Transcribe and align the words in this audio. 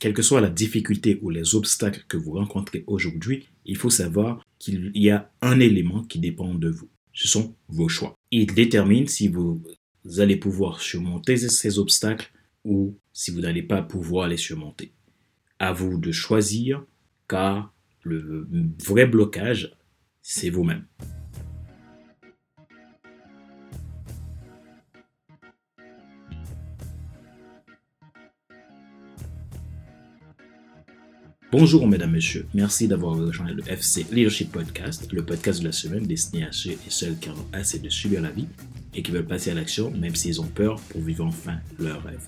quelle 0.00 0.14
que 0.14 0.22
soit 0.22 0.40
la 0.40 0.48
difficulté 0.48 1.18
ou 1.22 1.30
les 1.30 1.54
obstacles 1.54 2.04
que 2.08 2.16
vous 2.16 2.32
rencontrez 2.32 2.84
aujourd'hui, 2.86 3.46
il 3.66 3.76
faut 3.76 3.90
savoir 3.90 4.42
qu'il 4.58 4.90
y 4.94 5.10
a 5.10 5.30
un 5.42 5.60
élément 5.60 6.02
qui 6.02 6.18
dépend 6.18 6.54
de 6.54 6.70
vous. 6.70 6.88
Ce 7.12 7.28
sont 7.28 7.54
vos 7.68 7.88
choix. 7.88 8.14
Il 8.30 8.46
détermine 8.54 9.06
si 9.06 9.28
vous 9.28 9.62
allez 10.16 10.36
pouvoir 10.36 10.80
surmonter 10.80 11.36
ces 11.36 11.78
obstacles 11.78 12.32
ou 12.64 12.96
si 13.12 13.30
vous 13.30 13.40
n'allez 13.40 13.62
pas 13.62 13.82
pouvoir 13.82 14.26
les 14.26 14.38
surmonter. 14.38 14.92
À 15.58 15.74
vous 15.74 15.98
de 15.98 16.12
choisir 16.12 16.82
car 17.28 17.74
le 18.02 18.48
vrai 18.82 19.06
blocage, 19.06 19.76
c'est 20.22 20.48
vous-même. 20.48 20.86
Bonjour 31.52 31.88
mesdames, 31.88 32.12
messieurs. 32.12 32.46
Merci 32.54 32.86
d'avoir 32.86 33.16
rejoint 33.16 33.50
le 33.50 33.68
FC 33.68 34.06
Leadership 34.12 34.52
Podcast, 34.52 35.08
le 35.10 35.24
podcast 35.24 35.58
de 35.58 35.64
la 35.64 35.72
semaine 35.72 36.06
destiné 36.06 36.44
à 36.44 36.52
ceux 36.52 36.70
et 36.70 36.78
celles 36.90 37.18
qui 37.18 37.28
ont 37.28 37.46
assez 37.52 37.80
de 37.80 37.88
subir 37.88 38.22
la 38.22 38.30
vie 38.30 38.46
et 38.94 39.02
qui 39.02 39.10
veulent 39.10 39.26
passer 39.26 39.50
à 39.50 39.54
l'action 39.54 39.90
même 39.90 40.14
s'ils 40.14 40.40
ont 40.40 40.46
peur 40.46 40.80
pour 40.90 41.00
vivre 41.00 41.26
enfin 41.26 41.58
leur 41.80 42.04
rêve. 42.04 42.24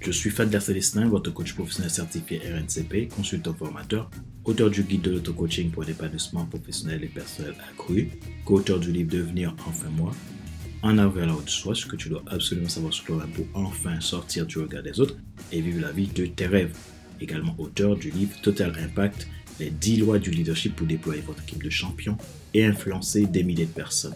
Je 0.00 0.12
suis 0.12 0.30
Fadler 0.30 0.60
Célestin, 0.60 1.08
votre 1.08 1.32
coach 1.32 1.52
professionnel 1.52 1.90
certifié 1.90 2.38
RNCP, 2.38 3.08
consultant 3.08 3.54
formateur, 3.54 4.08
auteur 4.44 4.70
du 4.70 4.84
guide 4.84 5.02
de 5.02 5.10
l'auto-coaching 5.10 5.72
pour 5.72 5.82
l'épanouissement 5.82 6.44
professionnel 6.46 7.02
et 7.02 7.08
personnel 7.08 7.56
accru, 7.68 8.08
co-auteur 8.44 8.78
du 8.78 8.92
livre 8.92 9.10
Devenir 9.10 9.56
enfin 9.66 9.88
moi, 9.90 10.12
en 10.82 10.96
avant 10.98 11.26
la 11.26 11.34
haute 11.34 11.50
soi, 11.50 11.74
ce 11.74 11.86
que 11.86 11.96
tu 11.96 12.08
dois 12.08 12.22
absolument 12.28 12.68
savoir 12.68 12.92
sur 12.92 13.04
toi 13.06 13.26
pour 13.34 13.46
enfin 13.54 13.98
sortir 13.98 14.46
du 14.46 14.58
regard 14.58 14.84
des 14.84 15.00
autres 15.00 15.16
et 15.50 15.60
vivre 15.60 15.80
la 15.80 15.90
vie 15.90 16.06
de 16.06 16.26
tes 16.26 16.46
rêves 16.46 16.76
également 17.20 17.54
auteur 17.58 17.96
du 17.96 18.10
livre 18.10 18.40
Total 18.42 18.72
Impact, 18.82 19.28
les 19.60 19.70
10 19.70 19.98
lois 19.98 20.18
du 20.18 20.30
leadership 20.30 20.76
pour 20.76 20.86
déployer 20.86 21.22
votre 21.22 21.42
équipe 21.42 21.62
de 21.62 21.70
champions 21.70 22.16
et 22.54 22.64
influencer 22.64 23.26
des 23.26 23.42
milliers 23.42 23.66
de 23.66 23.72
personnes. 23.72 24.14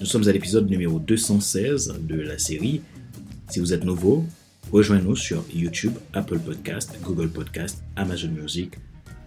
Nous 0.00 0.06
sommes 0.06 0.26
à 0.28 0.32
l'épisode 0.32 0.68
numéro 0.68 0.98
216 0.98 2.00
de 2.00 2.16
la 2.16 2.38
série. 2.38 2.82
Si 3.48 3.60
vous 3.60 3.72
êtes 3.72 3.84
nouveau, 3.84 4.24
rejoignez-nous 4.70 5.16
sur 5.16 5.44
YouTube, 5.54 5.92
Apple 6.12 6.38
Podcast, 6.38 6.90
Google 7.02 7.28
Podcast, 7.28 7.82
Amazon 7.96 8.30
Music, 8.30 8.72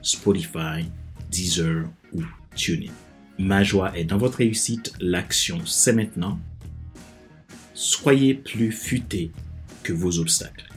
Spotify, 0.02 0.86
Deezer 1.32 1.86
ou 2.14 2.22
TuneIn. 2.56 2.92
Ma 3.38 3.64
joie 3.64 3.98
est 3.98 4.06
dans 4.06 4.18
votre 4.18 4.38
réussite, 4.38 4.94
l'action 5.00 5.66
c'est 5.66 5.94
maintenant. 5.94 6.40
Soyez 7.74 8.34
plus 8.34 8.72
futé 8.72 9.32
que 9.84 9.92
vos 9.94 10.20
obstacles. 10.20 10.75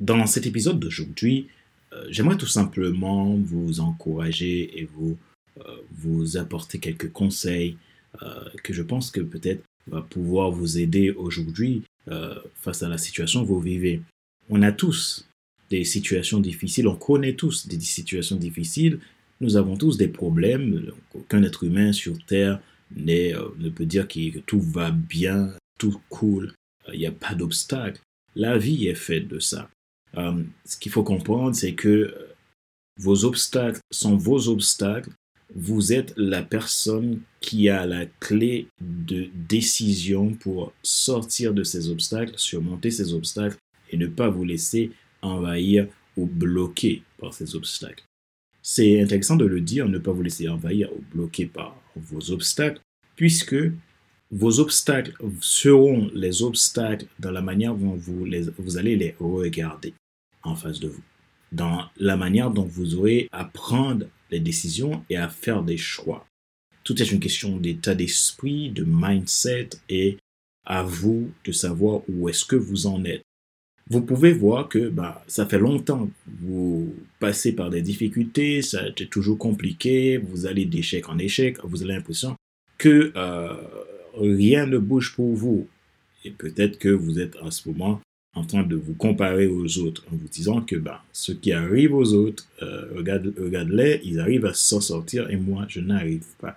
Dans 0.00 0.26
cet 0.26 0.46
épisode 0.46 0.80
d'aujourd'hui, 0.80 1.48
euh, 1.92 2.04
j'aimerais 2.10 2.36
tout 2.36 2.46
simplement 2.46 3.36
vous 3.36 3.80
encourager 3.80 4.80
et 4.80 4.84
vous, 4.84 5.16
euh, 5.60 5.76
vous 5.92 6.36
apporter 6.36 6.78
quelques 6.78 7.12
conseils 7.12 7.76
euh, 8.22 8.44
que 8.62 8.72
je 8.72 8.82
pense 8.82 9.10
que 9.10 9.20
peut-être 9.20 9.62
va 9.86 10.02
pouvoir 10.02 10.50
vous 10.50 10.78
aider 10.78 11.10
aujourd'hui 11.10 11.82
face 12.56 12.82
à 12.82 12.88
la 12.88 12.98
situation 12.98 13.42
que 13.42 13.48
vous 13.48 13.60
vivez. 13.60 14.02
On 14.50 14.60
a 14.60 14.72
tous 14.72 15.26
des 15.70 15.84
situations 15.84 16.38
difficiles, 16.38 16.86
on 16.86 16.96
connaît 16.96 17.32
tous 17.32 17.66
des 17.66 17.80
situations 17.80 18.36
difficiles, 18.36 18.98
nous 19.40 19.56
avons 19.56 19.76
tous 19.76 19.96
des 19.96 20.08
problèmes, 20.08 20.92
aucun 21.14 21.42
être 21.42 21.64
humain 21.64 21.92
sur 21.92 22.22
Terre 22.26 22.60
ne 22.94 23.68
peut 23.70 23.86
dire 23.86 24.06
que 24.06 24.38
tout 24.40 24.60
va 24.60 24.90
bien, 24.90 25.54
tout 25.78 25.98
cool, 26.10 26.52
il 26.92 26.98
n'y 26.98 27.06
a 27.06 27.12
pas 27.12 27.34
d'obstacle. 27.34 28.00
La 28.36 28.58
vie 28.58 28.86
est 28.86 28.94
faite 28.94 29.28
de 29.28 29.38
ça. 29.38 29.70
Euh, 30.16 30.42
ce 30.64 30.76
qu'il 30.76 30.92
faut 30.92 31.02
comprendre, 31.02 31.54
c'est 31.54 31.74
que 31.74 32.14
vos 32.98 33.24
obstacles 33.24 33.80
sont 33.90 34.16
vos 34.16 34.48
obstacles. 34.48 35.10
Vous 35.54 35.92
êtes 35.92 36.14
la 36.16 36.42
personne 36.42 37.20
qui 37.40 37.68
a 37.68 37.86
la 37.86 38.06
clé 38.06 38.68
de 38.80 39.28
décision 39.48 40.32
pour 40.34 40.72
sortir 40.82 41.52
de 41.52 41.62
ces 41.62 41.90
obstacles, 41.90 42.34
surmonter 42.36 42.90
ces 42.90 43.12
obstacles 43.12 43.56
et 43.90 43.96
ne 43.96 44.06
pas 44.06 44.28
vous 44.28 44.44
laisser 44.44 44.90
envahir 45.22 45.86
ou 46.16 46.26
bloquer 46.26 47.02
par 47.18 47.34
ces 47.34 47.56
obstacles. 47.56 48.04
C'est 48.62 49.00
intéressant 49.00 49.36
de 49.36 49.44
le 49.44 49.60
dire, 49.60 49.88
ne 49.88 49.98
pas 49.98 50.12
vous 50.12 50.22
laisser 50.22 50.48
envahir 50.48 50.90
ou 50.92 51.02
bloquer 51.14 51.46
par 51.46 51.76
vos 51.96 52.30
obstacles, 52.30 52.80
puisque 53.14 53.56
vos 54.30 54.58
obstacles 54.58 55.14
seront 55.40 56.10
les 56.14 56.42
obstacles 56.42 57.06
dans 57.18 57.30
la 57.30 57.42
manière 57.42 57.74
dont 57.74 57.94
vous, 57.94 58.26
vous 58.58 58.76
allez 58.78 58.96
les 58.96 59.14
regarder 59.20 59.92
en 60.44 60.54
face 60.54 60.80
de 60.80 60.88
vous, 60.88 61.02
dans 61.52 61.86
la 61.96 62.16
manière 62.16 62.50
dont 62.50 62.64
vous 62.64 62.94
aurez 62.94 63.28
à 63.32 63.44
prendre 63.44 64.06
les 64.30 64.40
décisions 64.40 65.04
et 65.10 65.16
à 65.16 65.28
faire 65.28 65.62
des 65.62 65.76
choix. 65.76 66.26
Tout 66.84 67.00
est 67.00 67.10
une 67.10 67.20
question 67.20 67.56
d'état 67.56 67.94
d'esprit, 67.94 68.70
de 68.70 68.84
mindset 68.86 69.70
et 69.88 70.18
à 70.66 70.82
vous 70.82 71.30
de 71.44 71.52
savoir 71.52 72.02
où 72.08 72.28
est-ce 72.28 72.44
que 72.44 72.56
vous 72.56 72.86
en 72.86 73.04
êtes. 73.04 73.22
Vous 73.90 74.00
pouvez 74.00 74.32
voir 74.32 74.68
que 74.68 74.88
bah, 74.88 75.22
ça 75.26 75.44
fait 75.44 75.58
longtemps 75.58 76.08
vous 76.40 76.94
passez 77.20 77.52
par 77.52 77.68
des 77.68 77.82
difficultés, 77.82 78.62
ça 78.62 78.88
été 78.88 79.06
toujours 79.06 79.38
compliqué, 79.38 80.16
vous 80.16 80.46
allez 80.46 80.64
d'échec 80.64 81.08
en 81.08 81.18
échec, 81.18 81.58
vous 81.62 81.82
avez 81.82 81.92
l'impression 81.92 82.34
que 82.78 83.12
euh, 83.14 83.54
rien 84.16 84.66
ne 84.66 84.78
bouge 84.78 85.14
pour 85.14 85.34
vous. 85.34 85.68
Et 86.24 86.30
peut-être 86.30 86.78
que 86.78 86.88
vous 86.88 87.20
êtes 87.20 87.36
en 87.42 87.50
ce 87.50 87.68
moment 87.68 88.00
en 88.34 88.44
train 88.44 88.64
de 88.64 88.76
vous 88.76 88.94
comparer 88.94 89.46
aux 89.46 89.78
autres, 89.78 90.04
en 90.12 90.16
vous 90.16 90.28
disant 90.28 90.60
que 90.60 90.76
ben, 90.76 90.98
ce 91.12 91.32
qui 91.32 91.52
arrive 91.52 91.94
aux 91.94 92.12
autres, 92.12 92.46
euh, 92.62 92.86
regarde, 92.94 93.32
regarde-les, 93.38 94.00
ils 94.04 94.18
arrivent 94.20 94.46
à 94.46 94.54
s'en 94.54 94.80
sortir 94.80 95.30
et 95.30 95.36
moi, 95.36 95.66
je 95.68 95.80
n'arrive 95.80 96.26
pas. 96.38 96.56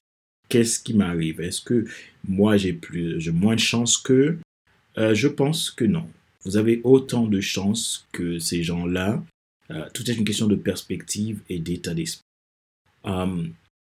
Qu'est-ce 0.50 0.80
qui 0.80 0.94
m'arrive? 0.94 1.42
Est-ce 1.42 1.62
que 1.62 1.86
moi, 2.28 2.58
j'ai 2.58 2.74
plus, 2.74 3.20
j'ai 3.20 3.32
moins 3.32 3.56
de 3.56 3.60
chance 3.60 3.98
qu'eux 3.98 4.40
euh, 4.98 5.14
Je 5.14 5.28
pense 5.28 5.70
que 5.70 5.86
non. 5.86 6.08
Vous 6.44 6.58
avez 6.58 6.82
autant 6.84 7.28
de 7.28 7.42
chance 7.42 8.08
que 8.12 8.40
ces 8.40 8.64
gens-là. 8.64 9.24
Euh, 9.70 9.86
tout 9.94 10.10
est 10.10 10.16
une 10.16 10.24
question 10.24 10.48
de 10.48 10.56
perspective 10.56 11.42
et 11.50 11.60
d'état 11.60 11.94
d'esprit. 11.94 12.24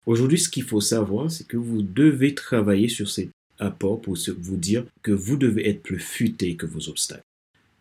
Aujourd'hui, 0.07 0.39
ce 0.39 0.49
qu'il 0.49 0.63
faut 0.63 0.81
savoir, 0.81 1.31
c'est 1.31 1.47
que 1.47 1.57
vous 1.57 1.83
devez 1.83 2.35
travailler 2.35 2.89
sur 2.89 3.09
cet 3.09 3.31
apport 3.59 4.01
pour 4.01 4.17
vous 4.39 4.57
dire 4.57 4.85
que 5.03 5.11
vous 5.11 5.37
devez 5.37 5.69
être 5.69 5.83
plus 5.83 5.99
futé 5.99 6.55
que 6.55 6.67
vos 6.67 6.89
obstacles. 6.89 7.25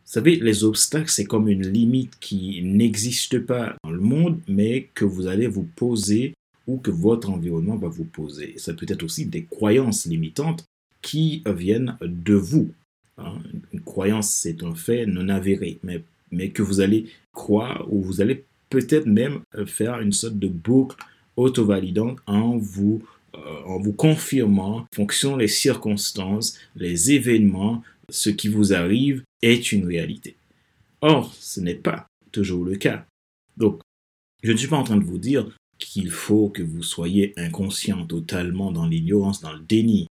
Vous 0.05 0.11
savez, 0.11 0.35
les 0.35 0.63
obstacles, 0.63 1.09
c'est 1.09 1.25
comme 1.25 1.49
une 1.49 1.67
limite 1.67 2.13
qui 2.19 2.61
n'existe 2.63 3.39
pas 3.39 3.75
dans 3.83 3.89
le 3.89 3.99
monde, 3.99 4.39
mais 4.47 4.89
que 4.93 5.03
vous 5.03 5.25
allez 5.25 5.47
vous 5.47 5.67
poser 5.75 6.35
ou 6.67 6.77
que 6.77 6.91
votre 6.91 7.31
environnement 7.31 7.75
va 7.75 7.87
vous 7.87 8.05
poser. 8.05 8.53
Ça 8.57 8.73
peut 8.73 8.85
être 8.87 9.01
aussi 9.01 9.25
des 9.25 9.45
croyances 9.45 10.05
limitantes 10.05 10.63
qui 11.01 11.43
viennent 11.47 11.97
de 12.01 12.35
vous. 12.35 12.71
Hein. 13.17 13.39
Une 13.73 13.81
croyance, 13.81 14.31
c'est 14.31 14.63
un 14.63 14.75
fait 14.75 15.07
non 15.07 15.27
avéré, 15.27 15.79
mais, 15.83 16.49
que 16.49 16.61
vous 16.61 16.81
allez 16.81 17.07
croire 17.33 17.85
ou 17.91 18.01
vous 18.01 18.21
allez 18.21 18.43
peut-être 18.69 19.07
même 19.07 19.41
faire 19.65 19.99
une 20.01 20.11
sorte 20.11 20.37
de 20.37 20.47
boucle 20.47 20.97
auto-validante 21.35 22.19
en 22.27 22.57
vous 22.57 23.01
euh, 23.35 23.63
en 23.65 23.79
vous 23.79 23.91
confirmant, 23.91 24.77
en 24.77 24.87
fonction 24.93 25.35
des 25.35 25.47
circonstances, 25.47 26.57
les 26.75 27.11
événements, 27.11 27.83
ce 28.09 28.29
qui 28.29 28.47
vous 28.47 28.73
arrive 28.73 29.23
est 29.45 29.71
une 29.71 29.85
réalité. 29.85 30.35
Or, 31.01 31.33
ce 31.39 31.59
n'est 31.59 31.75
pas 31.75 32.07
toujours 32.31 32.65
le 32.65 32.75
cas. 32.75 33.05
Donc, 33.57 33.81
je 34.43 34.51
ne 34.51 34.57
suis 34.57 34.67
pas 34.67 34.77
en 34.77 34.83
train 34.83 34.97
de 34.97 35.03
vous 35.03 35.19
dire 35.19 35.47
qu'il 35.77 36.09
faut 36.09 36.49
que 36.49 36.63
vous 36.63 36.83
soyez 36.83 37.33
inconscient 37.37 38.05
totalement 38.05 38.71
dans 38.71 38.87
l'ignorance, 38.87 39.41
dans 39.41 39.53
le 39.53 39.59
déni. 39.59 40.07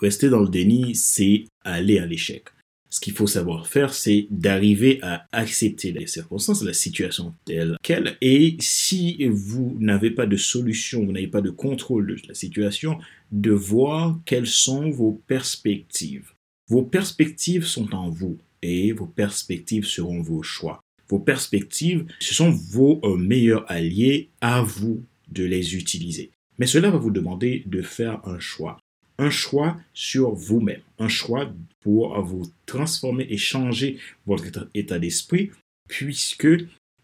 Rester 0.00 0.30
dans 0.30 0.40
le 0.40 0.48
déni, 0.48 0.94
c'est 0.94 1.44
aller 1.64 1.98
à 1.98 2.06
l'échec. 2.06 2.44
Ce 2.88 3.00
qu'il 3.00 3.14
faut 3.14 3.26
savoir 3.26 3.66
faire, 3.66 3.94
c'est 3.94 4.26
d'arriver 4.30 4.98
à 5.02 5.26
accepter 5.32 5.92
les 5.92 6.06
circonstances, 6.06 6.62
la 6.62 6.74
situation 6.74 7.34
telle 7.44 7.76
qu'elle. 7.82 8.16
Et 8.20 8.56
si 8.60 9.26
vous 9.26 9.76
n'avez 9.80 10.10
pas 10.10 10.26
de 10.26 10.36
solution, 10.36 11.04
vous 11.04 11.12
n'avez 11.12 11.28
pas 11.28 11.40
de 11.40 11.50
contrôle 11.50 12.06
de 12.06 12.28
la 12.28 12.34
situation, 12.34 12.98
de 13.30 13.50
voir 13.50 14.20
quelles 14.26 14.46
sont 14.46 14.90
vos 14.90 15.22
perspectives. 15.26 16.32
Vos 16.68 16.82
perspectives 16.82 17.64
sont 17.64 17.94
en 17.94 18.10
vous 18.10 18.38
et 18.62 18.92
vos 18.92 19.06
perspectives 19.06 19.84
seront 19.84 20.22
vos 20.22 20.42
choix. 20.42 20.80
Vos 21.08 21.18
perspectives, 21.18 22.06
ce 22.20 22.34
sont 22.34 22.50
vos 22.50 23.00
euh, 23.04 23.16
meilleurs 23.16 23.70
alliés 23.70 24.30
à 24.40 24.62
vous 24.62 25.04
de 25.30 25.44
les 25.44 25.76
utiliser. 25.76 26.30
Mais 26.58 26.66
cela 26.66 26.90
va 26.90 26.98
vous 26.98 27.10
demander 27.10 27.64
de 27.66 27.82
faire 27.82 28.26
un 28.26 28.38
choix. 28.38 28.78
Un 29.18 29.30
choix 29.30 29.76
sur 29.92 30.32
vous-même. 30.34 30.80
Un 30.98 31.08
choix 31.08 31.52
pour 31.80 32.20
vous 32.22 32.50
transformer 32.66 33.26
et 33.28 33.36
changer 33.36 33.98
votre 34.26 34.68
état 34.74 34.98
d'esprit 34.98 35.50
puisque 35.88 36.48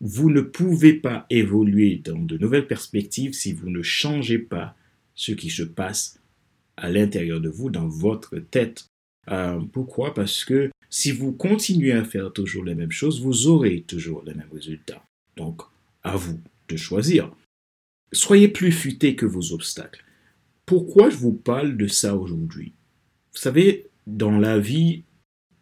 vous 0.00 0.30
ne 0.30 0.40
pouvez 0.40 0.94
pas 0.94 1.26
évoluer 1.28 2.00
dans 2.02 2.18
de 2.18 2.38
nouvelles 2.38 2.66
perspectives 2.66 3.32
si 3.32 3.52
vous 3.52 3.68
ne 3.68 3.82
changez 3.82 4.38
pas 4.38 4.76
ce 5.14 5.32
qui 5.32 5.50
se 5.50 5.64
passe 5.64 6.20
à 6.76 6.90
l'intérieur 6.90 7.40
de 7.40 7.48
vous, 7.48 7.70
dans 7.70 7.88
votre 7.88 8.38
tête. 8.38 8.86
Euh, 9.30 9.60
pourquoi? 9.72 10.14
Parce 10.14 10.44
que 10.44 10.70
si 10.90 11.12
vous 11.12 11.32
continuez 11.32 11.92
à 11.92 12.04
faire 12.04 12.32
toujours 12.32 12.64
les 12.64 12.74
mêmes 12.74 12.92
choses, 12.92 13.20
vous 13.20 13.46
aurez 13.46 13.82
toujours 13.82 14.22
les 14.24 14.34
mêmes 14.34 14.50
résultats. 14.52 15.04
Donc, 15.36 15.62
à 16.02 16.16
vous 16.16 16.40
de 16.68 16.76
choisir. 16.76 17.30
Soyez 18.12 18.48
plus 18.48 18.72
futé 18.72 19.14
que 19.14 19.26
vos 19.26 19.52
obstacles. 19.52 20.04
Pourquoi 20.64 21.10
je 21.10 21.16
vous 21.16 21.32
parle 21.32 21.76
de 21.76 21.86
ça 21.86 22.16
aujourd'hui? 22.16 22.72
Vous 23.32 23.40
savez, 23.40 23.86
dans 24.06 24.38
la 24.38 24.58
vie, 24.58 25.04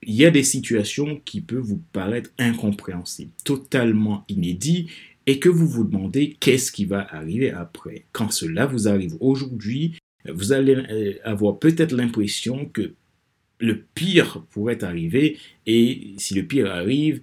il 0.02 0.14
y 0.14 0.24
a 0.24 0.30
des 0.30 0.44
situations 0.44 1.20
qui 1.24 1.40
peuvent 1.40 1.58
vous 1.60 1.82
paraître 1.92 2.30
incompréhensibles, 2.38 3.32
totalement 3.44 4.24
inédites, 4.28 4.88
et 5.26 5.40
que 5.40 5.48
vous 5.48 5.66
vous 5.66 5.84
demandez 5.84 6.36
qu'est-ce 6.38 6.70
qui 6.70 6.84
va 6.84 7.06
arriver 7.12 7.50
après. 7.50 8.04
Quand 8.12 8.30
cela 8.30 8.66
vous 8.66 8.86
arrive 8.86 9.16
aujourd'hui, 9.20 9.98
vous 10.28 10.52
allez 10.52 10.74
euh, 10.74 11.14
avoir 11.24 11.58
peut-être 11.58 11.92
l'impression 11.92 12.66
que 12.66 12.94
le 13.58 13.82
pire 13.94 14.44
pourrait 14.50 14.84
arriver, 14.84 15.38
et 15.66 16.14
si 16.18 16.34
le 16.34 16.46
pire 16.46 16.70
arrive, 16.70 17.20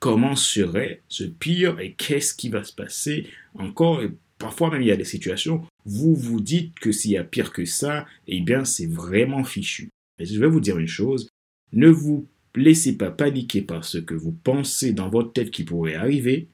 comment 0.00 0.36
serait 0.36 1.02
ce 1.08 1.24
pire 1.24 1.78
et 1.80 1.94
qu'est-ce 1.94 2.34
qui 2.34 2.48
va 2.48 2.64
se 2.64 2.72
passer 2.72 3.26
encore? 3.54 4.02
Parfois 4.38 4.70
même 4.70 4.82
il 4.82 4.88
y 4.88 4.92
a 4.92 4.96
des 4.96 5.04
situations, 5.04 5.64
vous 5.84 6.16
vous 6.16 6.40
dites 6.40 6.78
que 6.80 6.90
s'il 6.90 7.12
y 7.12 7.16
a 7.16 7.22
pire 7.22 7.52
que 7.52 7.64
ça, 7.64 8.06
eh 8.26 8.40
bien 8.40 8.64
c'est 8.64 8.90
vraiment 8.90 9.44
fichu. 9.44 9.90
Je 10.18 10.40
vais 10.40 10.48
vous 10.48 10.60
dire 10.60 10.78
une 10.78 10.88
chose, 10.88 11.28
ne 11.72 11.88
vous 11.88 12.26
laissez 12.56 12.96
pas 12.96 13.10
paniquer 13.10 13.62
par 13.62 13.84
ce 13.84 13.98
que 13.98 14.14
vous 14.14 14.32
pensez 14.32 14.92
dans 14.92 15.08
votre 15.08 15.32
tête 15.32 15.50
qui 15.50 15.64
pourrait 15.64 15.94
arriver 15.94 16.48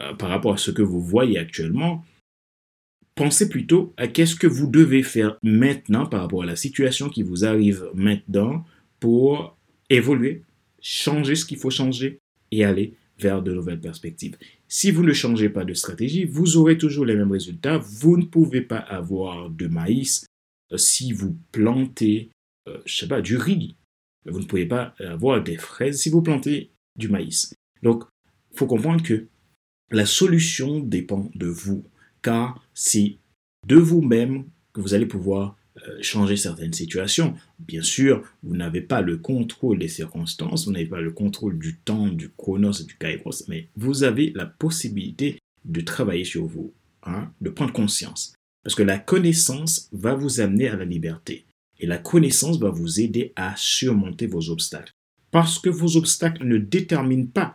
euh, 0.00 0.14
par 0.14 0.28
rapport 0.28 0.54
à 0.54 0.58
ce 0.58 0.70
que 0.70 0.82
vous 0.82 1.00
voyez 1.00 1.38
actuellement. 1.38 2.04
Pensez 3.22 3.48
plutôt 3.48 3.94
à 3.98 4.08
qu'est-ce 4.08 4.34
que 4.34 4.48
vous 4.48 4.66
devez 4.66 5.04
faire 5.04 5.38
maintenant 5.44 6.06
par 6.06 6.22
rapport 6.22 6.42
à 6.42 6.46
la 6.46 6.56
situation 6.56 7.08
qui 7.08 7.22
vous 7.22 7.44
arrive 7.44 7.88
maintenant 7.94 8.64
pour 8.98 9.56
évoluer, 9.90 10.42
changer 10.80 11.36
ce 11.36 11.44
qu'il 11.44 11.58
faut 11.58 11.70
changer 11.70 12.18
et 12.50 12.64
aller 12.64 12.94
vers 13.20 13.40
de 13.40 13.54
nouvelles 13.54 13.78
perspectives. 13.78 14.36
Si 14.66 14.90
vous 14.90 15.04
ne 15.04 15.12
changez 15.12 15.48
pas 15.50 15.64
de 15.64 15.72
stratégie, 15.72 16.24
vous 16.24 16.56
aurez 16.56 16.76
toujours 16.76 17.04
les 17.04 17.14
mêmes 17.14 17.30
résultats. 17.30 17.78
Vous 17.78 18.16
ne 18.16 18.24
pouvez 18.24 18.60
pas 18.60 18.78
avoir 18.78 19.50
de 19.50 19.68
maïs 19.68 20.26
euh, 20.72 20.76
si 20.76 21.12
vous 21.12 21.36
plantez, 21.52 22.30
euh, 22.66 23.20
du 23.20 23.36
riz. 23.36 23.76
Vous 24.26 24.40
ne 24.40 24.46
pouvez 24.46 24.66
pas 24.66 24.96
avoir 24.98 25.40
des 25.40 25.58
fraises 25.58 26.00
si 26.00 26.10
vous 26.10 26.22
plantez 26.22 26.72
du 26.98 27.08
maïs. 27.08 27.54
Donc, 27.84 28.02
il 28.52 28.58
faut 28.58 28.66
comprendre 28.66 29.04
que 29.04 29.28
la 29.92 30.06
solution 30.06 30.80
dépend 30.80 31.30
de 31.36 31.46
vous, 31.46 31.84
car 32.22 32.66
c'est 32.74 33.18
de 33.66 33.76
vous-même 33.76 34.44
que 34.72 34.80
vous 34.80 34.94
allez 34.94 35.06
pouvoir 35.06 35.56
euh, 35.88 35.98
changer 36.02 36.36
certaines 36.36 36.72
situations. 36.72 37.34
Bien 37.58 37.82
sûr, 37.82 38.22
vous 38.42 38.56
n'avez 38.56 38.80
pas 38.80 39.00
le 39.00 39.16
contrôle 39.16 39.78
des 39.78 39.88
circonstances, 39.88 40.66
vous 40.66 40.72
n'avez 40.72 40.86
pas 40.86 41.00
le 41.00 41.12
contrôle 41.12 41.58
du 41.58 41.76
temps, 41.76 42.08
du 42.08 42.30
chronos 42.30 42.84
du 42.86 42.94
kairos, 42.96 43.48
mais 43.48 43.68
vous 43.76 44.04
avez 44.04 44.32
la 44.34 44.46
possibilité 44.46 45.38
de 45.64 45.80
travailler 45.80 46.24
sur 46.24 46.46
vous, 46.46 46.72
hein, 47.04 47.30
de 47.40 47.50
prendre 47.50 47.72
conscience. 47.72 48.34
Parce 48.62 48.74
que 48.74 48.82
la 48.82 48.98
connaissance 48.98 49.88
va 49.92 50.14
vous 50.14 50.40
amener 50.40 50.68
à 50.68 50.76
la 50.76 50.84
liberté. 50.84 51.46
Et 51.80 51.86
la 51.86 51.98
connaissance 51.98 52.58
va 52.58 52.70
vous 52.70 53.00
aider 53.00 53.32
à 53.34 53.54
surmonter 53.56 54.26
vos 54.26 54.50
obstacles. 54.50 54.92
Parce 55.30 55.58
que 55.58 55.70
vos 55.70 55.96
obstacles 55.96 56.46
ne 56.46 56.58
déterminent 56.58 57.26
pas 57.26 57.54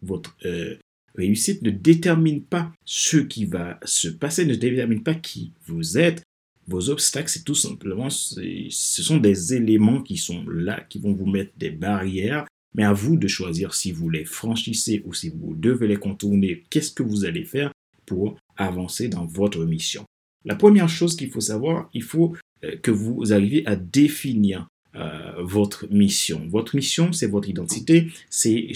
votre 0.00 0.36
euh, 0.44 0.76
réussite, 1.14 1.62
ne 1.62 1.70
déterminent 1.70 2.44
pas 2.48 2.72
ce 2.84 3.18
qui 3.18 3.44
va 3.44 3.78
se 3.84 4.08
passer, 4.08 4.46
ne 4.46 4.54
déterminent 4.54 5.02
pas 5.02 5.14
qui 5.14 5.52
vous 5.66 5.98
êtes, 5.98 6.22
vos 6.68 6.90
obstacles, 6.90 7.28
c'est 7.28 7.44
tout 7.44 7.54
simplement, 7.54 8.08
ce 8.08 9.02
sont 9.02 9.16
des 9.16 9.54
éléments 9.54 10.02
qui 10.02 10.16
sont 10.16 10.44
là, 10.48 10.84
qui 10.88 10.98
vont 10.98 11.12
vous 11.12 11.26
mettre 11.26 11.52
des 11.56 11.70
barrières, 11.70 12.46
mais 12.74 12.84
à 12.84 12.92
vous 12.92 13.16
de 13.16 13.28
choisir 13.28 13.74
si 13.74 13.92
vous 13.92 14.08
les 14.08 14.24
franchissez 14.24 15.02
ou 15.04 15.12
si 15.12 15.28
vous 15.28 15.54
devez 15.54 15.88
les 15.88 15.96
contourner, 15.96 16.64
qu'est-ce 16.70 16.92
que 16.92 17.02
vous 17.02 17.24
allez 17.24 17.44
faire 17.44 17.72
pour 18.06 18.36
avancer 18.56 19.08
dans 19.08 19.26
votre 19.26 19.64
mission? 19.64 20.04
La 20.44 20.54
première 20.54 20.88
chose 20.88 21.16
qu'il 21.16 21.30
faut 21.30 21.40
savoir, 21.40 21.88
il 21.92 22.02
faut 22.02 22.34
euh, 22.64 22.76
que 22.76 22.90
vous 22.90 23.32
arriviez 23.32 23.66
à 23.66 23.76
définir 23.76 24.68
votre 25.38 25.86
mission. 25.90 26.46
Votre 26.48 26.76
mission, 26.76 27.12
c'est 27.12 27.26
votre 27.26 27.48
identité, 27.48 28.08
c'est 28.28 28.72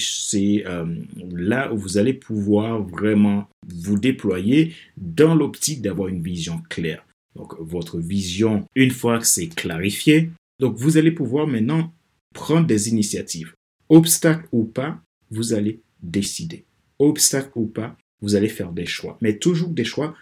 euh, 0.67 0.87
là 1.33 1.73
où 1.73 1.77
vous 1.77 1.99
allez 1.99 2.15
pouvoir 2.15 2.83
vraiment 2.83 3.49
vous 3.69 3.99
déployer 3.99 4.75
dans 4.97 5.35
l'optique 5.35 5.83
d'avoir 5.83 6.09
une 6.09 6.23
vision 6.23 6.63
claire. 6.71 7.05
Donc 7.35 7.55
votre 7.61 7.99
vision, 7.99 8.65
une 8.75 8.91
fois 8.91 9.19
que 9.19 9.27
c'est 9.27 9.49
clarifié, 9.49 10.31
donc 10.59 10.77
vous 10.77 10.97
allez 10.97 11.13
pouvoir 11.13 11.47
maintenant 11.47 11.93
prendre 12.35 12.67
des 12.67 12.89
initiatives. 12.89 13.53
Obstacle 13.89 14.49
ou 14.53 14.65
pas, 14.65 15.01
vous 15.31 15.53
allez 15.53 15.81
décider. 16.03 16.65
Obstacle 16.99 17.53
ou 17.57 17.67
pas, 17.67 17.97
vous 18.23 18.35
allez 18.35 18.49
faire 18.49 18.73
des 18.73 18.87
choix. 18.87 19.19
Mais 19.21 19.37
toujours 19.39 19.69
des 19.69 19.85
choix 19.85 20.15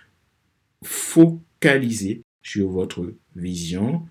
focalisés 0.85 2.23
sur 2.43 2.69
votre 2.69 3.15
vision 3.37 4.03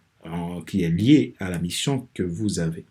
qui 0.66 0.84
est 0.84 0.90
liée 0.90 1.36
à 1.40 1.50
la 1.50 1.60
mission 1.60 2.08
que 2.14 2.24
vous 2.24 2.60
avez. 2.60 2.86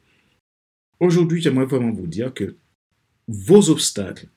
Aujourd'hui, 1.01 1.41
j'aimerais 1.41 1.67
vraiment 1.67 1.93
vous 1.93 2.07
dire 2.07 2.33
que 2.33 2.57
vos 3.29 3.71
obstacles, 3.71 4.29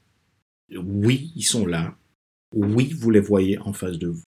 oui, 0.76 1.32
ils 1.36 1.44
sont 1.44 1.66
là. 1.66 1.98
Oui, 2.54 2.94
vous 2.94 3.12
les 3.12 3.20
voyez 3.20 3.58
en 3.60 3.74
face 3.74 3.98
de 3.98 4.08
vous. 4.08 4.24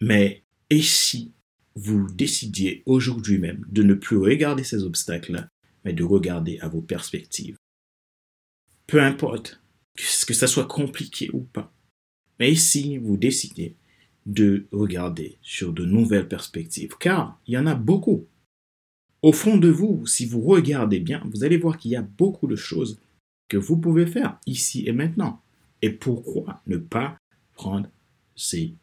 Mais 0.00 0.42
et 0.68 0.82
si 0.82 1.32
vous 1.74 2.06
décidiez 2.12 2.82
aujourd'hui 2.86 3.38
même 3.38 3.64
de 3.68 3.82
ne 3.82 3.94
plus 3.94 4.16
regarder 4.16 4.64
ces 4.64 4.82
obstacles-là, 4.82 5.48
mais 5.84 5.92
de 5.92 6.04
regarder 6.04 6.58
à 6.60 6.68
vos 6.68 6.82
perspectives? 6.82 7.56
Peu 8.86 9.00
importe 9.00 9.62
que 9.94 10.34
ça 10.34 10.46
soit 10.46 10.66
compliqué 10.66 11.30
ou 11.32 11.40
pas. 11.40 11.72
Mais 12.38 12.54
si 12.54 12.98
vous 12.98 13.16
décidez 13.16 13.76
de 14.26 14.66
regarder 14.72 15.38
sur 15.42 15.72
de 15.72 15.84
nouvelles 15.84 16.28
perspectives, 16.28 16.96
car 16.98 17.40
il 17.46 17.54
y 17.54 17.58
en 17.58 17.66
a 17.66 17.74
beaucoup. 17.74 18.26
Au 19.22 19.32
fond 19.32 19.56
de 19.56 19.68
vous, 19.68 20.06
si 20.06 20.26
vous 20.26 20.40
regardez 20.40 21.00
bien, 21.00 21.22
vous 21.32 21.44
allez 21.44 21.56
voir 21.56 21.78
qu'il 21.78 21.92
y 21.92 21.96
a 21.96 22.02
beaucoup 22.02 22.46
de 22.46 22.56
choses 22.56 23.00
que 23.48 23.56
vous 23.56 23.76
pouvez 23.76 24.06
faire 24.06 24.38
ici 24.46 24.84
et 24.86 24.92
maintenant. 24.92 25.40
Et 25.80 25.90
pourquoi 25.90 26.60
ne 26.66 26.76
pas 26.76 27.16
prendre 27.54 27.88
ces 28.34 28.74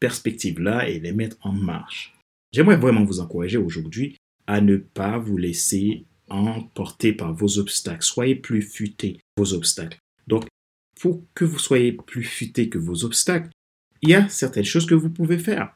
perspectives-là 0.00 0.88
et 0.88 1.00
les 1.00 1.12
mettre 1.12 1.36
en 1.40 1.52
marche? 1.52 2.14
J'aimerais 2.52 2.76
vraiment 2.76 3.04
vous 3.04 3.20
encourager 3.20 3.58
aujourd'hui 3.58 4.16
à 4.46 4.60
ne 4.60 4.76
pas 4.76 5.18
vous 5.18 5.36
laisser 5.36 6.04
emporter 6.28 7.12
par 7.12 7.34
vos 7.34 7.58
obstacles. 7.58 8.02
Soyez 8.02 8.34
plus 8.34 8.62
futé 8.62 9.20
vos 9.36 9.52
obstacles. 9.54 9.98
Donc, 10.26 10.46
pour 11.00 11.22
que 11.34 11.44
vous 11.44 11.58
soyez 11.58 11.92
plus 11.92 12.24
futé 12.24 12.68
que 12.68 12.78
vos 12.78 13.04
obstacles, 13.04 13.50
il 14.02 14.10
y 14.10 14.14
a 14.14 14.28
certaines 14.28 14.64
choses 14.64 14.86
que 14.86 14.94
vous 14.94 15.10
pouvez 15.10 15.38
faire. 15.38 15.74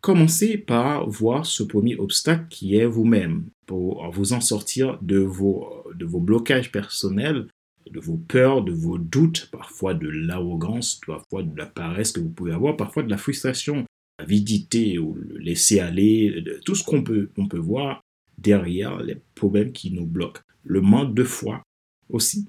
Commencez 0.00 0.58
par 0.58 1.08
voir 1.08 1.46
ce 1.46 1.62
premier 1.62 1.96
obstacle 1.96 2.46
qui 2.48 2.76
est 2.76 2.86
vous-même, 2.86 3.44
pour 3.66 4.08
vous 4.10 4.32
en 4.32 4.40
sortir 4.40 4.98
de 5.02 5.18
vos, 5.18 5.84
de 5.94 6.04
vos 6.04 6.20
blocages 6.20 6.70
personnels 6.70 7.48
de 7.90 8.00
vos 8.00 8.16
peurs, 8.16 8.62
de 8.62 8.72
vos 8.72 8.98
doutes, 8.98 9.48
parfois 9.50 9.94
de 9.94 10.08
l'arrogance, 10.08 11.00
parfois 11.06 11.42
de 11.42 11.56
la 11.56 11.66
paresse 11.66 12.12
que 12.12 12.20
vous 12.20 12.30
pouvez 12.30 12.52
avoir, 12.52 12.76
parfois 12.76 13.02
de 13.02 13.10
la 13.10 13.16
frustration, 13.16 13.84
l'avidité 14.18 14.98
ou 14.98 15.14
le 15.14 15.38
laisser 15.38 15.80
aller, 15.80 16.44
tout 16.64 16.74
ce 16.74 16.84
qu'on 16.84 17.02
peut, 17.02 17.30
on 17.36 17.48
peut 17.48 17.58
voir 17.58 18.02
derrière 18.38 19.00
les 19.00 19.16
problèmes 19.34 19.72
qui 19.72 19.90
nous 19.90 20.06
bloquent. 20.06 20.40
Le 20.64 20.80
manque 20.80 21.14
de 21.14 21.24
foi 21.24 21.62
aussi 22.10 22.46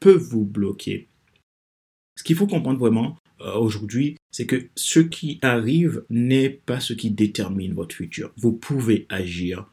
peut 0.00 0.16
vous 0.16 0.44
bloquer. 0.44 1.08
Ce 2.18 2.24
qu'il 2.24 2.36
faut 2.36 2.46
comprendre 2.46 2.78
vraiment 2.78 3.16
euh, 3.40 3.54
aujourd'hui, 3.54 4.16
c'est 4.32 4.46
que 4.46 4.68
ce 4.74 4.98
qui 4.98 5.38
arrive 5.42 6.04
n'est 6.10 6.50
pas 6.50 6.80
ce 6.80 6.94
qui 6.94 7.10
détermine 7.10 7.74
votre 7.74 7.94
futur. 7.94 8.32
Vous 8.36 8.52
pouvez 8.52 9.06
agir 9.10 9.70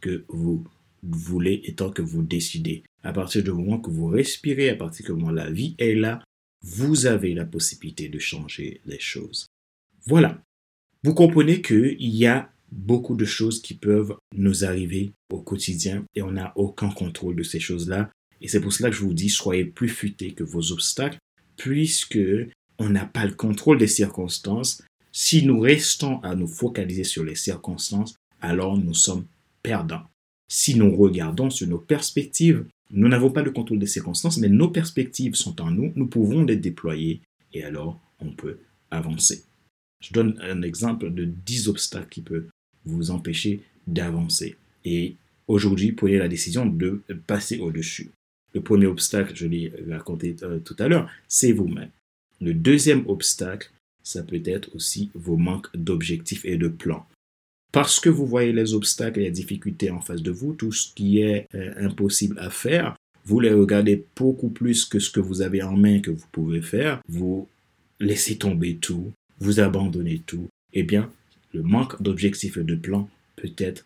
que 0.00 0.24
vous 0.28 0.64
voulez 1.02 1.60
et 1.64 1.74
tant 1.74 1.90
que 1.90 2.02
vous 2.02 2.22
décidez. 2.22 2.84
À 3.02 3.12
partir 3.12 3.42
du 3.42 3.50
moment 3.50 3.80
que 3.80 3.90
vous 3.90 4.06
respirez, 4.06 4.70
à 4.70 4.76
partir 4.76 5.06
du 5.06 5.12
moment 5.12 5.32
où 5.32 5.34
la 5.34 5.50
vie 5.50 5.74
est 5.78 5.94
là, 5.94 6.22
vous 6.62 7.06
avez 7.06 7.34
la 7.34 7.44
possibilité 7.44 8.08
de 8.08 8.18
changer 8.18 8.80
les 8.86 9.00
choses. 9.00 9.46
Voilà. 10.06 10.42
Vous 11.02 11.14
comprenez 11.14 11.62
qu'il 11.62 11.96
y 11.98 12.26
a 12.26 12.52
beaucoup 12.70 13.16
de 13.16 13.24
choses 13.24 13.60
qui 13.60 13.74
peuvent 13.74 14.16
nous 14.36 14.64
arriver 14.64 15.12
au 15.32 15.40
quotidien 15.40 16.04
et 16.14 16.22
on 16.22 16.32
n'a 16.32 16.52
aucun 16.56 16.90
contrôle 16.90 17.36
de 17.36 17.42
ces 17.42 17.60
choses-là. 17.60 18.10
Et 18.40 18.48
c'est 18.48 18.60
pour 18.60 18.72
cela 18.72 18.90
que 18.90 18.96
je 18.96 19.02
vous 19.02 19.14
dis, 19.14 19.30
soyez 19.30 19.64
plus 19.64 19.88
futés 19.88 20.32
que 20.32 20.44
vos 20.44 20.72
obstacles, 20.72 21.18
puisque 21.56 22.18
on 22.80 22.88
n'a 22.88 23.04
pas 23.04 23.26
le 23.26 23.34
contrôle 23.34 23.78
des 23.78 23.86
circonstances. 23.86 24.82
Si 25.12 25.44
nous 25.44 25.60
restons 25.60 26.18
à 26.20 26.34
nous 26.34 26.48
focaliser 26.48 27.04
sur 27.04 27.22
les 27.22 27.34
circonstances, 27.34 28.16
alors 28.40 28.76
nous 28.78 28.94
sommes 28.94 29.26
perdants. 29.62 30.08
Si 30.48 30.74
nous 30.74 30.96
regardons 30.96 31.50
sur 31.50 31.68
nos 31.68 31.78
perspectives, 31.78 32.64
nous 32.90 33.06
n'avons 33.06 33.30
pas 33.30 33.42
le 33.42 33.52
contrôle 33.52 33.78
des 33.78 33.86
circonstances, 33.86 34.38
mais 34.38 34.48
nos 34.48 34.68
perspectives 34.68 35.34
sont 35.34 35.60
en 35.60 35.70
nous, 35.70 35.92
nous 35.94 36.06
pouvons 36.06 36.42
les 36.42 36.56
déployer 36.56 37.20
et 37.52 37.62
alors 37.62 38.00
on 38.18 38.32
peut 38.32 38.58
avancer. 38.90 39.44
Je 40.00 40.14
donne 40.14 40.40
un 40.40 40.62
exemple 40.62 41.12
de 41.12 41.26
10 41.26 41.68
obstacles 41.68 42.08
qui 42.08 42.22
peuvent 42.22 42.48
vous 42.86 43.10
empêcher 43.10 43.62
d'avancer. 43.86 44.56
Et 44.86 45.16
aujourd'hui, 45.46 45.92
prenez 45.92 46.16
la 46.16 46.28
décision 46.28 46.64
de 46.64 47.02
passer 47.26 47.58
au-dessus. 47.58 48.10
Le 48.54 48.62
premier 48.62 48.86
obstacle, 48.86 49.36
je 49.36 49.46
l'ai 49.46 49.70
raconté 49.90 50.34
euh, 50.42 50.58
tout 50.60 50.74
à 50.78 50.88
l'heure, 50.88 51.08
c'est 51.28 51.52
vous-même. 51.52 51.90
Le 52.40 52.54
deuxième 52.54 53.06
obstacle, 53.08 53.70
ça 54.02 54.22
peut 54.22 54.42
être 54.44 54.74
aussi 54.74 55.10
vos 55.14 55.36
manques 55.36 55.68
d'objectifs 55.76 56.44
et 56.44 56.56
de 56.56 56.68
plans. 56.68 57.06
Parce 57.72 58.00
que 58.00 58.08
vous 58.08 58.26
voyez 58.26 58.52
les 58.52 58.74
obstacles 58.74 59.20
et 59.20 59.24
les 59.24 59.30
difficultés 59.30 59.90
en 59.90 60.00
face 60.00 60.22
de 60.22 60.30
vous, 60.30 60.54
tout 60.54 60.72
ce 60.72 60.92
qui 60.92 61.20
est 61.20 61.46
euh, 61.54 61.72
impossible 61.76 62.38
à 62.38 62.50
faire, 62.50 62.96
vous 63.24 63.40
les 63.40 63.52
regardez 63.52 64.04
beaucoup 64.16 64.48
plus 64.48 64.84
que 64.84 64.98
ce 64.98 65.10
que 65.10 65.20
vous 65.20 65.42
avez 65.42 65.62
en 65.62 65.76
main 65.76 66.00
que 66.00 66.10
vous 66.10 66.26
pouvez 66.32 66.62
faire, 66.62 67.00
vous 67.08 67.48
laissez 68.00 68.38
tomber 68.38 68.76
tout, 68.76 69.12
vous 69.38 69.60
abandonnez 69.60 70.22
tout, 70.26 70.48
eh 70.72 70.82
bien, 70.82 71.12
le 71.52 71.62
manque 71.62 72.00
d'objectifs 72.02 72.56
et 72.56 72.64
de 72.64 72.74
plans 72.74 73.08
peut 73.36 73.52
être 73.58 73.84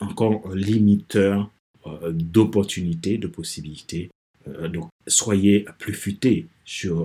encore 0.00 0.50
un 0.50 0.54
limiteur 0.54 1.50
euh, 1.86 2.12
d'opportunités, 2.12 3.16
de 3.16 3.28
possibilités. 3.28 4.10
Euh, 4.48 4.68
donc, 4.68 4.88
soyez 5.06 5.66
plus 5.78 5.94
futés 5.94 6.46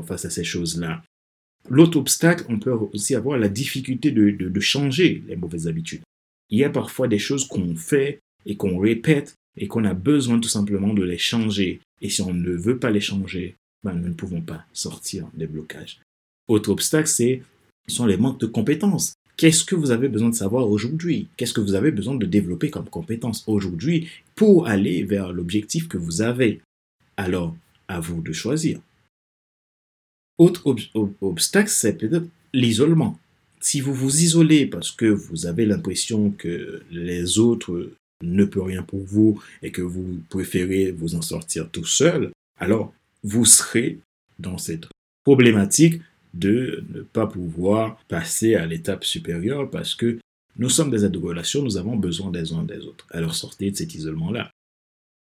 face 0.08 0.26
à 0.26 0.30
ces 0.30 0.44
choses-là. 0.44 1.04
L'autre 1.70 2.00
obstacle, 2.00 2.46
on 2.50 2.60
peut 2.60 2.72
aussi 2.72 3.14
avoir 3.16 3.38
la 3.38 3.50
difficulté 3.50 4.12
de, 4.12 4.60
changer 4.60 5.24
les 5.28 5.36
mauvaises 5.36 5.68
habitudes. 5.68 6.02
Il 6.50 6.58
y 6.58 6.64
a 6.64 6.70
parfois 6.70 7.08
des 7.08 7.20
choses 7.20 7.48
qu'on 7.48 7.76
fait 7.76 8.20
et 8.46 8.56
qu'on 8.56 8.80
répète 8.80 9.36
et 9.58 9.68
qu'on 9.68 9.86
a 9.86 9.94
besoin 9.94 10.40
tout 10.40 10.50
simplement 10.50 10.94
de 10.94 11.04
les 11.04 11.18
changer. 11.18 11.80
Et 12.02 12.10
si 12.10 12.22
on 12.22 12.34
ne 12.34 12.52
veut 12.52 12.80
pas 12.80 12.90
les 12.90 13.02
changer, 13.02 13.56
ben, 13.84 13.94
nous 13.94 14.10
ne 14.10 14.14
pouvons 14.14 14.42
pas 14.42 14.66
sortir 14.74 15.28
des 15.34 15.48
blocages. 15.48 16.00
Autre 16.48 16.72
obstacle, 16.72 17.08
c'est 17.08 17.42
sont 17.88 18.06
les 18.06 18.18
manques 18.18 18.40
de 18.40 18.48
compétences. 18.48 19.14
Qu'est-ce 19.38 19.64
que 19.64 19.76
vous 19.76 19.92
avez 19.92 20.08
besoin 20.08 20.30
de 20.30 20.36
savoir 20.36 20.70
aujourd'hui? 20.70 21.28
Qu'est-ce 21.36 21.54
que 21.54 21.62
vous 21.62 21.74
avez 21.74 21.92
besoin 21.92 22.16
de 22.16 22.26
développer 22.26 22.70
comme 22.70 22.90
compétences 22.90 23.44
aujourd'hui 23.48 24.08
pour 24.36 24.68
aller 24.68 25.04
vers 25.04 25.34
l'objectif 25.34 25.88
que 25.88 25.98
vous 25.98 26.22
avez? 26.22 26.62
Alors, 27.22 27.56
à 27.88 28.00
vous 28.00 28.20
de 28.24 28.34
choisir. 28.34 28.80
Autre 30.40 30.76
obstacle, 31.22 31.70
c'est 31.70 31.94
peut-être 31.94 32.28
l'isolement. 32.52 33.20
Si 33.60 33.80
vous 33.80 33.94
vous 33.94 34.24
isolez 34.24 34.66
parce 34.66 34.90
que 34.90 35.06
vous 35.06 35.46
avez 35.46 35.68
l'impression 35.68 36.32
que 36.32 36.82
les 36.90 37.38
autres 37.38 37.92
ne 38.24 38.44
peuvent 38.44 38.64
rien 38.64 38.82
pour 38.82 39.04
vous 39.04 39.40
et 39.62 39.72
que 39.72 39.84
vous 39.84 40.20
préférez 40.30 40.92
vous 40.92 41.14
en 41.14 41.22
sortir 41.22 41.70
tout 41.70 41.86
seul, 41.86 42.32
alors 42.60 42.92
vous 43.22 43.46
serez 43.46 44.00
dans 44.40 44.58
cette 44.58 44.88
problématique 45.24 46.02
de 46.34 46.84
ne 46.90 47.02
pas 47.04 47.28
pouvoir 47.28 48.04
passer 48.08 48.56
à 48.56 48.66
l'étape 48.66 49.06
supérieure 49.06 49.70
parce 49.70 49.94
que 49.94 50.18
nous 50.58 50.70
sommes 50.70 50.90
des 50.90 51.06
êtres 51.06 51.20
de 51.20 51.28
relation, 51.28 51.62
nous 51.62 51.78
avons 51.78 51.98
besoin 51.98 52.32
des 52.32 52.52
uns 52.52 52.64
des 52.64 52.80
autres. 52.80 53.06
Alors 53.12 53.36
sortez 53.36 53.70
de 53.70 53.76
cet 53.76 53.94
isolement-là. 53.94 54.50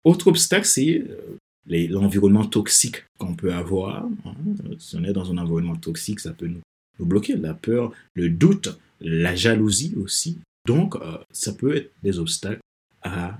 Autre 0.03 0.27
obstacle, 0.27 0.67
c'est 0.67 0.99
euh, 0.99 1.37
l'environnement 1.69 2.45
toxique 2.45 3.05
qu'on 3.17 3.35
peut 3.35 3.53
avoir. 3.53 4.05
Hein. 4.25 4.33
Si 4.79 4.95
on 4.95 5.03
est 5.03 5.13
dans 5.13 5.31
un 5.31 5.37
environnement 5.37 5.75
toxique, 5.75 6.19
ça 6.19 6.33
peut 6.33 6.47
nous, 6.47 6.61
bloquer. 7.05 7.35
La 7.37 7.53
peur, 7.53 7.93
le 8.15 8.29
doute, 8.29 8.77
la 8.99 9.35
jalousie 9.35 9.93
aussi. 9.95 10.39
Donc, 10.67 10.95
euh, 10.95 11.17
ça 11.31 11.53
peut 11.53 11.75
être 11.75 11.91
des 12.03 12.19
obstacles 12.19 12.61
à, 13.01 13.39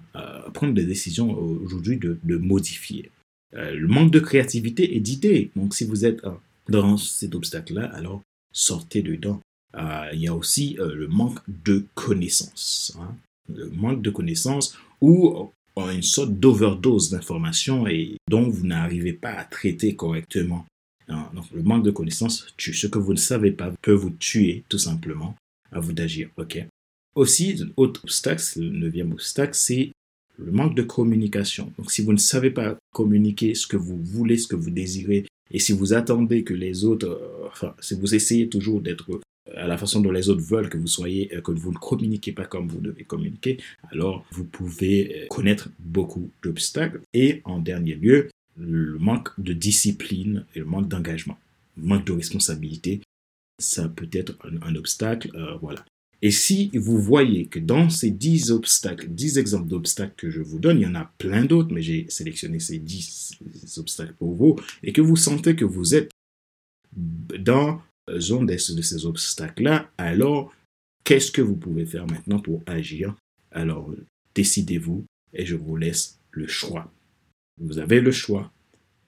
prendre 0.54 0.74
des 0.74 0.86
décisions 0.86 1.32
aujourd'hui 1.38 1.98
de, 1.98 2.38
modifier. 2.38 3.12
Euh, 3.56 3.74
le 3.74 3.88
manque 3.88 4.12
de 4.12 4.20
créativité 4.20 4.96
et 4.96 5.00
d'idées. 5.00 5.52
Donc, 5.56 5.74
si 5.74 5.84
vous 5.84 6.06
êtes 6.06 6.22
dans 6.70 6.98
cet 6.98 7.36
obstacle-là, 7.36 7.86
alors 7.94 8.22
sortez 8.54 9.02
dedans. 9.02 9.42
Euh, 9.76 10.10
il 10.14 10.22
y 10.22 10.28
a 10.28 10.36
aussi 10.36 10.78
euh, 10.80 10.94
le 10.96 11.08
manque 11.08 11.40
de 11.48 11.86
connaissances. 11.94 12.98
Hein. 13.00 13.16
Le 13.54 13.70
manque 13.70 14.02
de 14.02 14.10
connaissances 14.10 14.78
ou 15.02 15.52
une 15.88 16.04
sorte 16.04 16.34
d'overdose 16.34 17.10
d'informations 17.10 17.88
et 17.88 18.18
dont 18.30 18.50
vous 18.50 18.66
n'arrivez 18.66 19.14
pas 19.14 19.32
à 19.32 19.46
traiter 19.46 19.96
correctement. 19.96 20.66
Donc, 21.08 21.46
le 21.54 21.64
manque 21.64 21.84
de 21.84 21.92
connaissances 21.92 22.46
tue. 22.58 22.74
Ce 22.74 22.88
que 22.88 23.00
vous 23.00 23.14
ne 23.14 23.18
savez 23.18 23.52
pas 23.52 23.72
peut 23.82 23.94
vous 23.94 24.12
tuer 24.12 24.64
tout 24.70 24.78
simplement. 24.78 25.36
À 25.72 25.80
vous 25.80 25.94
d'agir. 25.94 26.30
OK? 26.38 26.64
Aussi, 27.16 27.64
autre 27.78 28.04
obstacle, 28.04 28.44
le 28.58 28.70
neuvième 28.70 29.12
obstacle, 29.12 29.54
c'est 29.54 29.92
le 30.38 30.52
manque 30.52 30.76
de 30.76 30.84
communication. 30.84 31.72
Donc, 31.78 31.92
si 31.92 32.02
vous 32.02 32.14
ne 32.14 32.18
savez 32.18 32.50
pas 32.50 32.78
communiquer 32.94 33.56
ce 33.56 33.68
que 33.68 33.78
vous 33.78 34.02
voulez, 34.02 34.38
ce 34.38 34.48
que 34.48 34.56
vous 34.56 34.72
désirez, 34.72 35.26
et 35.52 35.60
si 35.60 35.74
vous 35.74 35.94
attendez 35.94 36.44
que 36.44 36.54
les 36.54 36.86
autres, 36.86 37.08
euh, 37.08 37.48
enfin, 37.48 37.76
si 37.80 37.96
vous 37.96 38.14
essayez 38.14 38.50
toujours 38.50 38.82
d'être 38.82 39.20
à 39.56 39.68
la 39.68 39.78
façon 39.78 40.02
dont 40.02 40.12
les 40.12 40.30
autres 40.30 40.42
veulent 40.42 40.70
que 40.70 40.78
vous 40.78 40.88
soyez, 40.88 41.34
euh, 41.36 41.42
que 41.42 41.52
vous 41.52 41.72
ne 41.72 41.78
communiquez 41.78 42.32
pas 42.32 42.46
comme 42.46 42.68
vous 42.68 42.82
devez 42.82 43.04
communiquer, 43.04 43.58
alors 43.92 44.26
vous 44.32 44.46
pouvez 44.46 45.28
connaître 45.30 45.70
beaucoup 45.80 46.30
d'obstacles. 46.44 47.02
Et 47.14 47.42
en 47.46 47.60
dernier 47.60 47.96
lieu, 47.96 48.30
le 48.58 48.98
manque 48.98 49.30
de 49.40 49.54
discipline 49.54 50.46
et 50.56 50.60
le 50.60 50.66
manque 50.66 50.88
d'engagement, 50.88 51.38
le 51.78 51.84
manque 51.84 52.06
de 52.06 52.14
responsabilité, 52.14 53.02
ça 53.58 53.90
peut 53.90 54.10
être 54.14 54.38
un, 54.64 54.76
obstacle. 54.76 55.32
voilà. 55.62 55.84
Et 56.22 56.32
si 56.32 56.70
vous 56.74 57.00
voyez 57.00 57.46
que 57.46 57.60
dans 57.60 57.90
ces 57.90 58.12
10 58.12 58.52
obstacles, 58.52 59.08
10 59.08 59.38
exemples 59.38 59.70
d'obstacles 59.70 60.16
que 60.18 60.30
je 60.30 60.42
vous 60.42 60.60
donne, 60.60 60.80
il 60.80 60.84
y 60.84 60.88
en 60.88 60.96
a 60.96 61.12
plein 61.18 61.46
d'autres, 61.46 61.74
mais 61.74 61.82
j'ai 61.82 62.06
sélectionné 62.10 62.60
ces 62.60 62.78
10 62.78 63.40
obstacles 63.78 64.14
pour 64.18 64.34
vous, 64.36 64.58
et 64.84 64.92
que 64.92 65.02
vous 65.02 65.16
sentez 65.16 65.56
que 65.56 65.66
vous 65.66 65.96
êtes 65.96 66.12
dans 67.40 67.82
un 68.18 68.46
de 68.46 68.58
ces 68.58 69.06
obstacles-là, 69.06 69.90
alors 69.98 70.54
qu'est-ce 71.04 71.32
que 71.32 71.42
vous 71.42 71.56
pouvez 71.56 71.86
faire 71.86 72.08
maintenant 72.08 72.40
pour 72.40 72.62
agir? 72.66 73.16
Alors, 73.52 73.94
décidez-vous 74.36 75.06
et 75.34 75.46
je 75.46 75.56
vous 75.56 75.76
laisse 75.76 76.20
le 76.32 76.48
choix. 76.48 76.92
Vous 77.60 77.80
avez 77.80 78.02
le 78.02 78.12
choix. 78.12 78.52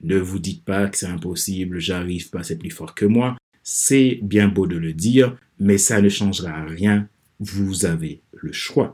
Ne 0.02 0.18
vous 0.18 0.38
dites 0.38 0.64
pas 0.64 0.88
que 0.88 0.96
c'est 0.96 1.06
impossible, 1.06 1.78
j'arrive 1.78 2.30
pas, 2.30 2.42
c'est 2.42 2.58
plus 2.58 2.70
fort 2.70 2.94
que 2.94 3.06
moi. 3.06 3.36
C'est 3.62 4.18
bien 4.22 4.48
beau 4.48 4.66
de 4.66 4.76
le 4.76 4.92
dire, 4.92 5.36
mais 5.60 5.78
ça 5.78 6.02
ne 6.02 6.08
changera 6.08 6.64
rien. 6.64 7.08
Vous 7.38 7.86
avez 7.86 8.20
le 8.32 8.52
choix. 8.52 8.92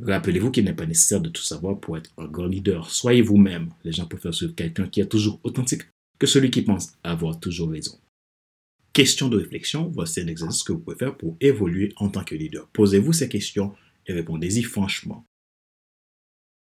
Rappelez-vous 0.00 0.50
qu'il 0.50 0.64
n'est 0.64 0.74
pas 0.74 0.86
nécessaire 0.86 1.20
de 1.20 1.28
tout 1.28 1.42
savoir 1.42 1.78
pour 1.78 1.98
être 1.98 2.10
un 2.16 2.26
grand 2.26 2.46
leader. 2.46 2.90
Soyez 2.90 3.22
vous-même. 3.22 3.70
Les 3.84 3.92
gens 3.92 4.06
préfèrent 4.06 4.34
suivre 4.34 4.54
quelqu'un 4.54 4.88
qui 4.88 5.00
est 5.00 5.06
toujours 5.06 5.38
authentique 5.44 5.82
que 6.18 6.26
celui 6.26 6.50
qui 6.50 6.62
pense 6.62 6.92
avoir 7.02 7.38
toujours 7.40 7.70
raison. 7.70 7.98
Question 8.92 9.28
de 9.28 9.38
réflexion, 9.38 9.88
voici 9.88 10.20
un 10.20 10.26
exercice 10.26 10.62
que 10.62 10.72
vous 10.72 10.78
pouvez 10.78 10.96
faire 10.96 11.16
pour 11.16 11.36
évoluer 11.40 11.92
en 11.96 12.08
tant 12.08 12.24
que 12.24 12.34
leader. 12.34 12.68
Posez-vous 12.68 13.12
ces 13.12 13.28
questions 13.28 13.74
et 14.06 14.12
répondez-y 14.12 14.62
franchement. 14.62 15.26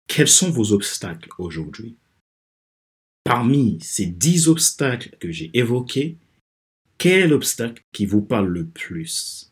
Quels 0.08 0.28
sont 0.28 0.50
vos 0.50 0.74
obstacles 0.74 1.30
aujourd'hui? 1.38 1.98
Parmi 3.24 3.80
ces 3.82 4.06
dix 4.06 4.48
obstacles 4.48 5.16
que 5.20 5.32
j'ai 5.32 5.50
évoqués, 5.54 6.18
quel 6.98 7.20
est 7.24 7.28
l'obstacle 7.28 7.84
qui 7.94 8.06
vous 8.06 8.22
parle 8.22 8.48
le 8.48 8.68
plus? 8.68 9.49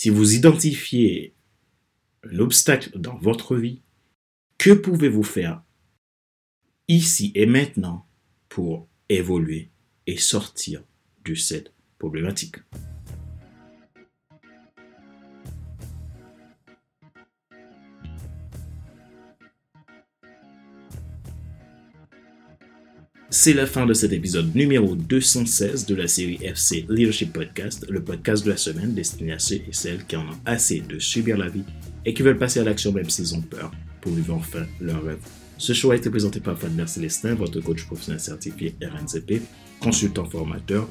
Si 0.00 0.10
vous 0.10 0.36
identifiez 0.36 1.34
un 2.22 2.38
obstacle 2.38 2.96
dans 2.96 3.18
votre 3.18 3.56
vie, 3.56 3.82
que 4.56 4.70
pouvez-vous 4.70 5.24
faire 5.24 5.64
ici 6.86 7.32
et 7.34 7.46
maintenant 7.46 8.06
pour 8.48 8.86
évoluer 9.08 9.72
et 10.06 10.16
sortir 10.16 10.84
de 11.24 11.34
cette 11.34 11.72
problématique? 11.98 12.58
C'est 23.30 23.52
la 23.52 23.66
fin 23.66 23.84
de 23.84 23.92
cet 23.92 24.14
épisode 24.14 24.54
numéro 24.54 24.94
216 24.94 25.84
de 25.84 25.94
la 25.94 26.08
série 26.08 26.38
FC 26.40 26.86
Leadership 26.88 27.30
Podcast, 27.30 27.84
le 27.86 28.02
podcast 28.02 28.42
de 28.42 28.50
la 28.50 28.56
semaine 28.56 28.94
destiné 28.94 29.32
à 29.32 29.38
ceux 29.38 29.56
et 29.56 29.72
celles 29.72 30.06
qui 30.06 30.16
en 30.16 30.22
ont 30.22 30.38
assez 30.46 30.80
de 30.80 30.98
subir 30.98 31.36
la 31.36 31.50
vie 31.50 31.64
et 32.06 32.14
qui 32.14 32.22
veulent 32.22 32.38
passer 32.38 32.60
à 32.60 32.64
l'action 32.64 32.90
même 32.90 33.10
s'ils 33.10 33.34
ont 33.34 33.42
peur 33.42 33.70
pour 34.00 34.12
vivre 34.12 34.32
enfin 34.32 34.64
leur 34.80 35.04
rêve. 35.04 35.18
Ce 35.58 35.74
show 35.74 35.90
a 35.90 35.96
été 35.96 36.08
présenté 36.08 36.40
par 36.40 36.58
Fadler 36.58 36.86
Célestin, 36.86 37.34
votre 37.34 37.60
coach 37.60 37.84
professionnel 37.84 38.18
certifié 38.18 38.74
RNCP, 38.80 39.42
consultant 39.78 40.24
formateur, 40.24 40.88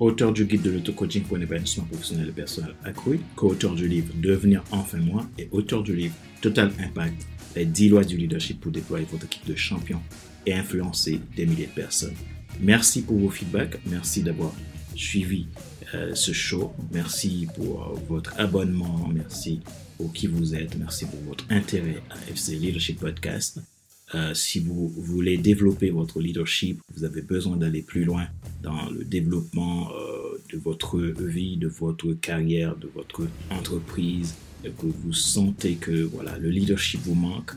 auteur 0.00 0.34
du 0.34 0.44
guide 0.44 0.60
de 0.60 0.72
l'auto-coaching 0.72 1.22
pour 1.22 1.38
un 1.38 1.40
épanouissement 1.40 1.84
professionnel 1.84 2.28
et 2.28 2.32
personnel 2.32 2.74
accru, 2.84 3.20
co-auteur 3.36 3.74
du 3.74 3.88
livre 3.88 4.12
Devenir 4.16 4.62
enfin 4.70 4.98
moi 4.98 5.26
et 5.38 5.48
auteur 5.50 5.82
du 5.82 5.96
livre 5.96 6.14
Total 6.42 6.70
Impact, 6.78 7.26
les 7.56 7.64
10 7.64 7.88
lois 7.88 8.04
du 8.04 8.18
leadership 8.18 8.60
pour 8.60 8.70
déployer 8.70 9.06
votre 9.10 9.24
équipe 9.24 9.46
de 9.46 9.56
champions 9.56 10.02
et 10.46 10.54
influencer 10.54 11.20
des 11.36 11.46
milliers 11.46 11.66
de 11.66 11.72
personnes. 11.72 12.14
Merci 12.60 13.02
pour 13.02 13.18
vos 13.18 13.30
feedbacks, 13.30 13.78
merci 13.86 14.22
d'avoir 14.22 14.52
suivi 14.94 15.46
euh, 15.94 16.14
ce 16.14 16.32
show, 16.32 16.72
merci 16.92 17.48
pour 17.56 17.82
euh, 17.82 17.98
votre 18.08 18.38
abonnement, 18.38 19.08
merci 19.12 19.60
pour 19.96 20.12
qui 20.12 20.26
vous 20.26 20.54
êtes, 20.54 20.76
merci 20.78 21.06
pour 21.06 21.18
votre 21.20 21.44
intérêt 21.50 22.02
à 22.10 22.30
FC 22.30 22.56
Leadership 22.56 23.00
Podcast. 23.00 23.60
Euh, 24.14 24.34
si 24.34 24.60
vous 24.60 24.88
voulez 24.88 25.36
développer 25.36 25.90
votre 25.90 26.20
leadership, 26.20 26.80
vous 26.94 27.04
avez 27.04 27.22
besoin 27.22 27.56
d'aller 27.56 27.82
plus 27.82 28.04
loin 28.04 28.26
dans 28.62 28.90
le 28.90 29.04
développement 29.04 29.90
de 30.52 30.58
votre 30.58 30.98
vie, 31.00 31.56
de 31.56 31.68
votre 31.68 32.12
carrière, 32.14 32.76
de 32.76 32.88
votre 32.94 33.26
entreprise, 33.50 34.34
que 34.64 34.86
vous 34.86 35.12
sentez 35.12 35.74
que 35.74 36.02
voilà, 36.02 36.36
le 36.38 36.50
leadership 36.50 37.00
vous 37.04 37.14
manque, 37.14 37.52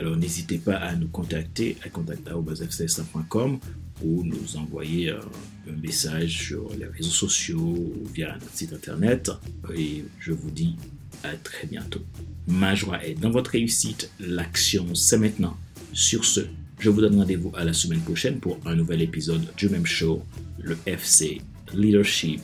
alors 0.00 0.16
n'hésitez 0.16 0.58
pas 0.58 0.76
à 0.76 0.96
nous 0.96 1.08
contacter 1.08 1.76
à 1.84 1.90
contact.fcs.com 1.90 3.58
ou 4.02 4.24
nous 4.24 4.56
envoyer 4.56 5.10
euh, 5.10 5.20
un 5.68 5.76
message 5.80 6.46
sur 6.46 6.70
les 6.74 6.86
réseaux 6.86 7.10
sociaux 7.10 7.58
ou 7.58 8.06
via 8.12 8.32
notre 8.32 8.54
site 8.54 8.72
internet. 8.72 9.30
Et 9.76 10.04
je 10.18 10.32
vous 10.32 10.50
dis 10.50 10.76
à 11.22 11.34
très 11.34 11.66
bientôt. 11.66 12.00
Ma 12.48 12.74
joie 12.74 13.04
est 13.04 13.14
dans 13.14 13.30
votre 13.30 13.50
réussite. 13.50 14.10
L'action, 14.18 14.94
c'est 14.94 15.18
maintenant. 15.18 15.56
Sur 15.92 16.24
ce, 16.24 16.40
je 16.78 16.88
vous 16.88 17.02
donne 17.02 17.16
rendez-vous 17.16 17.52
à 17.54 17.64
la 17.64 17.74
semaine 17.74 18.00
prochaine 18.00 18.40
pour 18.40 18.58
un 18.64 18.74
nouvel 18.74 19.02
épisode 19.02 19.46
du 19.54 19.68
même 19.68 19.86
show, 19.86 20.24
le 20.62 20.78
FC 20.86 21.42
Leadership 21.74 22.40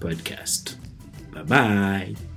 Podcast. 0.00 0.78
Bye 1.34 1.44
bye 1.44 2.31